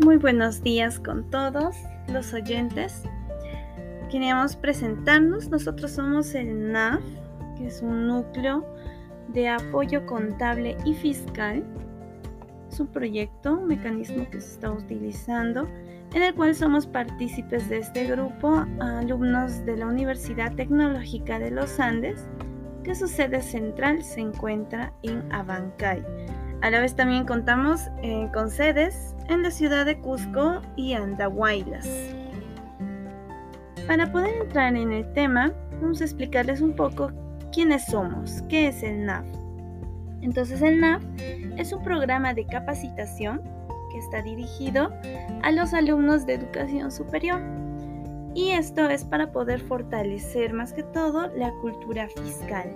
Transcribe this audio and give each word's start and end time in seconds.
Muy 0.00 0.18
buenos 0.18 0.62
días 0.62 1.00
con 1.00 1.30
todos 1.30 1.74
los 2.12 2.34
oyentes. 2.34 3.02
Queríamos 4.10 4.54
presentarnos. 4.54 5.48
Nosotros 5.48 5.92
somos 5.92 6.34
el 6.34 6.70
NAF, 6.70 7.00
que 7.56 7.68
es 7.68 7.80
un 7.80 8.06
núcleo 8.06 8.66
de 9.28 9.48
apoyo 9.48 10.04
contable 10.04 10.76
y 10.84 10.92
fiscal. 10.92 11.64
Es 12.70 12.78
un 12.78 12.88
proyecto, 12.88 13.54
un 13.54 13.68
mecanismo 13.68 14.28
que 14.30 14.40
se 14.42 14.52
está 14.52 14.70
utilizando, 14.70 15.66
en 16.12 16.22
el 16.22 16.34
cual 16.34 16.54
somos 16.54 16.86
partícipes 16.86 17.66
de 17.70 17.78
este 17.78 18.04
grupo, 18.04 18.66
alumnos 18.80 19.64
de 19.64 19.78
la 19.78 19.86
Universidad 19.86 20.54
Tecnológica 20.54 21.38
de 21.38 21.50
los 21.50 21.80
Andes, 21.80 22.26
que 22.84 22.94
su 22.94 23.08
sede 23.08 23.40
central 23.40 24.04
se 24.04 24.20
encuentra 24.20 24.92
en 25.02 25.32
Abancay. 25.32 26.04
A 26.62 26.70
la 26.70 26.80
vez 26.80 26.96
también 26.96 27.26
contamos 27.26 27.88
eh, 28.02 28.28
con 28.32 28.50
sedes 28.50 29.14
en 29.28 29.42
la 29.42 29.50
ciudad 29.50 29.84
de 29.84 29.98
Cusco 29.98 30.62
y 30.74 30.94
Andahuaylas. 30.94 31.88
Para 33.86 34.10
poder 34.10 34.34
entrar 34.42 34.74
en 34.74 34.90
el 34.90 35.12
tema, 35.12 35.52
vamos 35.80 36.00
a 36.00 36.04
explicarles 36.04 36.60
un 36.60 36.74
poco 36.74 37.12
quiénes 37.52 37.84
somos, 37.86 38.42
qué 38.48 38.68
es 38.68 38.82
el 38.82 39.04
NAF. 39.04 39.26
Entonces 40.22 40.62
el 40.62 40.80
NAF 40.80 41.04
es 41.56 41.72
un 41.72 41.82
programa 41.82 42.34
de 42.34 42.46
capacitación 42.46 43.42
que 43.92 43.98
está 43.98 44.22
dirigido 44.22 44.90
a 45.42 45.52
los 45.52 45.72
alumnos 45.72 46.26
de 46.26 46.34
educación 46.34 46.90
superior. 46.90 47.40
Y 48.34 48.50
esto 48.50 48.88
es 48.88 49.04
para 49.04 49.30
poder 49.30 49.60
fortalecer 49.60 50.52
más 50.52 50.72
que 50.72 50.82
todo 50.82 51.28
la 51.36 51.52
cultura 51.62 52.08
fiscal. 52.08 52.74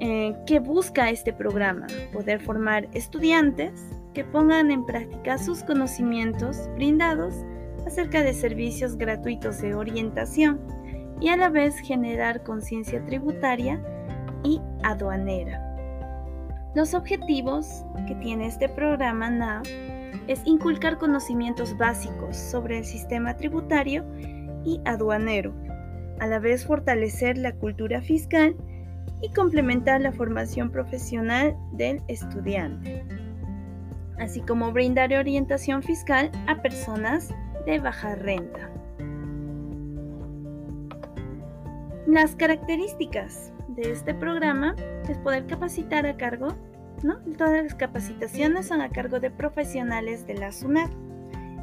Eh, 0.00 0.36
¿Qué 0.46 0.60
busca 0.60 1.10
este 1.10 1.32
programa? 1.32 1.88
Poder 2.12 2.40
formar 2.40 2.88
estudiantes 2.92 3.72
que 4.14 4.22
pongan 4.22 4.70
en 4.70 4.86
práctica 4.86 5.38
sus 5.38 5.64
conocimientos 5.64 6.68
brindados 6.76 7.34
acerca 7.84 8.22
de 8.22 8.32
servicios 8.32 8.96
gratuitos 8.96 9.60
de 9.60 9.74
orientación 9.74 10.60
y 11.20 11.30
a 11.30 11.36
la 11.36 11.48
vez 11.48 11.76
generar 11.80 12.44
conciencia 12.44 13.04
tributaria 13.06 13.82
y 14.44 14.60
aduanera. 14.84 15.64
Los 16.76 16.94
objetivos 16.94 17.84
que 18.06 18.14
tiene 18.16 18.46
este 18.46 18.68
programa 18.68 19.30
NAV 19.30 19.64
es 20.28 20.40
inculcar 20.44 20.98
conocimientos 20.98 21.76
básicos 21.76 22.36
sobre 22.36 22.78
el 22.78 22.84
sistema 22.84 23.36
tributario 23.36 24.04
y 24.64 24.80
aduanero, 24.84 25.54
a 26.20 26.28
la 26.28 26.38
vez 26.38 26.64
fortalecer 26.64 27.36
la 27.36 27.52
cultura 27.52 28.00
fiscal 28.00 28.54
y 29.20 29.30
complementar 29.30 30.00
la 30.00 30.12
formación 30.12 30.70
profesional 30.70 31.56
del 31.72 32.02
estudiante, 32.08 33.04
así 34.18 34.40
como 34.40 34.72
brindar 34.72 35.12
orientación 35.12 35.82
fiscal 35.82 36.30
a 36.46 36.60
personas 36.62 37.28
de 37.66 37.78
baja 37.78 38.14
renta. 38.14 38.70
Las 42.06 42.34
características 42.36 43.52
de 43.68 43.92
este 43.92 44.14
programa 44.14 44.74
es 45.08 45.18
poder 45.18 45.46
capacitar 45.46 46.06
a 46.06 46.16
cargo, 46.16 46.48
¿no? 47.02 47.18
Todas 47.36 47.62
las 47.62 47.74
capacitaciones 47.74 48.66
son 48.66 48.80
a 48.80 48.88
cargo 48.88 49.20
de 49.20 49.30
profesionales 49.30 50.26
de 50.26 50.34
la 50.34 50.52
SUNAT. 50.52 50.90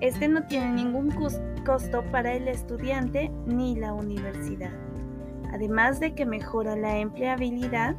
Este 0.00 0.28
no 0.28 0.46
tiene 0.46 0.70
ningún 0.70 1.10
costo 1.66 2.04
para 2.12 2.34
el 2.34 2.46
estudiante 2.46 3.32
ni 3.46 3.74
la 3.74 3.92
universidad 3.94 4.70
además 5.52 6.00
de 6.00 6.14
que 6.14 6.26
mejora 6.26 6.76
la 6.76 6.98
empleabilidad 6.98 7.96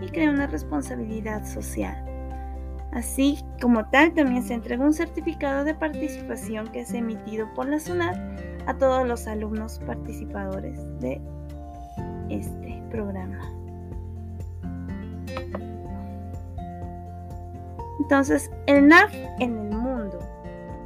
y 0.00 0.08
crea 0.08 0.30
una 0.30 0.46
responsabilidad 0.46 1.44
social. 1.44 2.04
Así 2.92 3.38
como 3.60 3.88
tal, 3.88 4.12
también 4.12 4.42
se 4.42 4.54
entrega 4.54 4.84
un 4.84 4.92
certificado 4.92 5.64
de 5.64 5.74
participación 5.74 6.68
que 6.68 6.80
es 6.80 6.92
emitido 6.92 7.52
por 7.54 7.66
la 7.66 7.80
SUNAT 7.80 8.16
a 8.66 8.74
todos 8.74 9.06
los 9.08 9.26
alumnos 9.26 9.80
participadores 9.86 10.78
de 11.00 11.20
este 12.28 12.82
programa. 12.90 13.40
Entonces, 18.00 18.50
el 18.66 18.88
NAF 18.88 19.14
en 19.40 19.56
el 19.56 19.71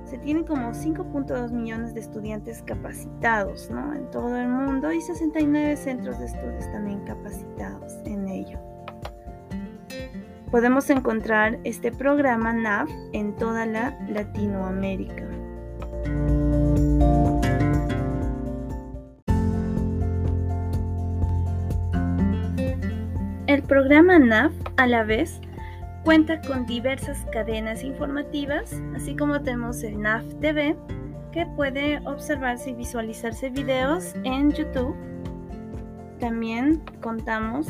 se 0.06 0.18
tienen 0.18 0.44
como 0.44 0.70
5.2 0.70 1.50
millones 1.50 1.92
de 1.92 2.00
estudiantes 2.00 2.62
capacitados 2.62 3.68
en 3.70 4.08
todo 4.10 4.36
el 4.36 4.48
mundo 4.48 4.92
y 4.92 5.00
69 5.00 5.76
centros 5.76 6.18
de 6.20 6.26
estudios 6.26 6.70
también 6.72 7.00
capacitados 7.00 7.92
en 8.04 8.28
ello. 8.28 8.58
Podemos 10.50 10.88
encontrar 10.90 11.58
este 11.64 11.90
programa 11.90 12.52
NAV 12.52 12.88
en 13.12 13.34
toda 13.34 13.66
la 13.66 13.98
Latinoamérica. 14.08 15.28
El 23.48 23.62
programa 23.62 24.20
NAV 24.20 24.52
a 24.76 24.86
la 24.86 25.02
vez 25.02 25.40
Cuenta 26.06 26.40
con 26.40 26.66
diversas 26.66 27.26
cadenas 27.32 27.82
informativas, 27.82 28.80
así 28.94 29.16
como 29.16 29.42
tenemos 29.42 29.82
el 29.82 30.00
NAF 30.00 30.22
TV, 30.40 30.76
que 31.32 31.44
puede 31.56 31.98
observarse 32.06 32.70
y 32.70 32.74
visualizarse 32.74 33.50
videos 33.50 34.14
en 34.22 34.52
YouTube. 34.52 34.94
También 36.20 36.80
contamos 37.00 37.66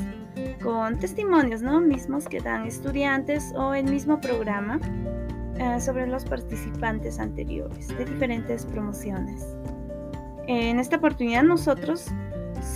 con 0.63 0.99
testimonios 0.99 1.63
¿no? 1.63 1.81
mismos 1.81 2.29
que 2.29 2.41
dan 2.41 2.67
estudiantes 2.67 3.55
o 3.57 3.73
el 3.73 3.87
mismo 3.87 4.21
programa 4.21 4.81
eh, 5.59 5.81
sobre 5.81 6.07
los 6.07 6.27
participantes 6.27 7.19
anteriores 7.19 7.89
de 7.89 8.05
diferentes 8.05 8.67
promociones. 8.67 9.47
En 10.47 10.79
esta 10.79 10.97
oportunidad 10.97 11.43
nosotros 11.43 12.13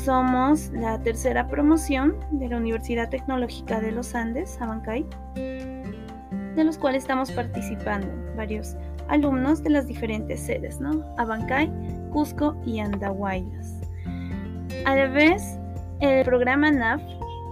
somos 0.05 0.71
la 0.71 0.99
tercera 0.99 1.47
promoción 1.47 2.17
de 2.31 2.49
la 2.49 2.57
Universidad 2.57 3.11
Tecnológica 3.11 3.81
de 3.81 3.93
los 3.93 4.15
Andes, 4.15 4.61
Abancay, 4.61 5.07
de 5.35 6.65
los 6.65 6.79
cuales 6.79 7.03
estamos 7.03 7.31
participando 7.33 8.09
varios 8.37 8.77
alumnos 9.09 9.63
de 9.63 9.71
las 9.71 9.87
diferentes 9.87 10.41
sedes, 10.41 10.81
¿no? 10.81 11.05
Abancay, 11.19 11.71
Cusco 12.13 12.57
y 12.65 12.79
Andahuaylas. 12.81 13.75
A 14.87 14.97
la 14.97 15.09
vez, 15.09 15.59
el 16.01 16.25
programa 16.25 16.71
NAF 16.71 17.03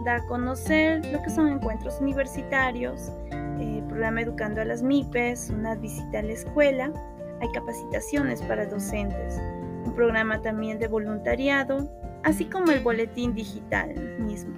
da 0.04 0.16
a 0.16 0.26
conocer 0.26 1.04
lo 1.12 1.22
que 1.22 1.30
son 1.30 1.48
encuentros 1.48 2.00
universitarios, 2.00 3.12
el 3.60 3.82
programa 3.88 4.22
Educando 4.22 4.62
a 4.62 4.65
las 4.65 4.82
MIPES, 4.82 5.50
una 5.50 5.75
visita 5.75 6.20
a 6.20 6.22
la 6.22 6.32
escuela, 6.32 6.92
hay 7.41 7.53
capacitaciones 7.53 8.41
para 8.42 8.65
docentes, 8.65 9.38
un 9.84 9.92
programa 9.94 10.41
también 10.41 10.78
de 10.78 10.88
voluntariado, 10.88 11.91
así 12.24 12.46
como 12.46 12.72
el 12.72 12.80
boletín 12.80 13.34
digital 13.34 13.94
mismo. 14.20 14.56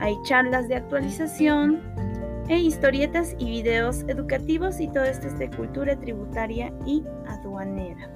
Hay 0.00 0.14
charlas 0.24 0.68
de 0.68 0.76
actualización 0.76 1.82
e 2.48 2.58
historietas 2.58 3.34
y 3.38 3.46
videos 3.46 4.04
educativos 4.08 4.80
y 4.80 4.88
todo 4.88 5.04
esto 5.04 5.28
es 5.28 5.38
de 5.38 5.48
cultura 5.50 5.96
tributaria 5.96 6.72
y 6.84 7.04
aduanera. 7.26 8.10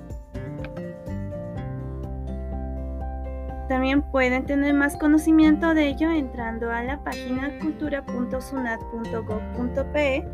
También 3.68 4.02
pueden 4.10 4.44
tener 4.46 4.74
más 4.74 4.96
conocimiento 4.96 5.74
de 5.74 5.88
ello 5.88 6.10
entrando 6.10 6.70
a 6.70 6.82
la 6.82 7.04
página 7.04 7.58
cultura.sunat.gov.pe 7.58 10.26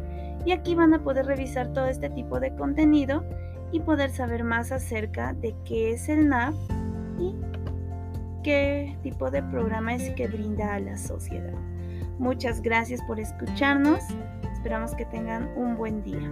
y 0.47 0.53
aquí 0.53 0.77
van 0.77 0.95
a 0.95 1.03
poder 1.03 1.27
revisar 1.27 1.73
todo 1.73 1.87
este 1.87 2.11
tipo 2.11 2.39
de 2.39 2.55
contenido 2.55 3.25
y 3.73 3.81
poder 3.81 4.11
saber 4.11 4.45
más 4.45 4.71
acerca 4.71 5.33
de 5.33 5.57
qué 5.65 5.91
es 5.93 6.09
el 6.09 6.29
NAV 6.29 6.55
y 7.19 7.35
qué 8.45 8.97
tipo 9.03 9.31
de 9.31 9.43
programa 9.43 9.95
es 9.95 10.11
que 10.11 10.29
brinda 10.29 10.75
a 10.75 10.79
la 10.79 10.97
sociedad. 10.97 11.59
Muchas 12.19 12.61
gracias 12.61 13.03
por 13.09 13.19
escucharnos. 13.19 14.05
Esperamos 14.53 14.95
que 14.95 15.05
tengan 15.07 15.51
un 15.57 15.77
buen 15.77 16.05
día. 16.05 16.31